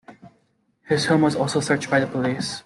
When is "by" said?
1.91-1.99